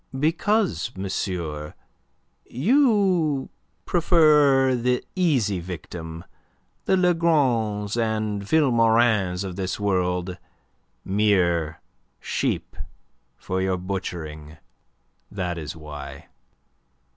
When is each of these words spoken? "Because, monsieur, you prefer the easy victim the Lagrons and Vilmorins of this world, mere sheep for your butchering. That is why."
"Because, 0.19 0.91
monsieur, 0.97 1.75
you 2.47 3.49
prefer 3.85 4.73
the 4.73 5.03
easy 5.15 5.59
victim 5.59 6.23
the 6.85 6.97
Lagrons 6.97 7.95
and 7.95 8.41
Vilmorins 8.43 9.43
of 9.43 9.57
this 9.57 9.79
world, 9.79 10.39
mere 11.05 11.81
sheep 12.19 12.75
for 13.37 13.61
your 13.61 13.77
butchering. 13.77 14.57
That 15.29 15.59
is 15.59 15.75
why." 15.75 16.29